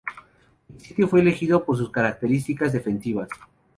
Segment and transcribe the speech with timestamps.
[0.73, 3.29] El sitio fue elegido por sus características defensivas.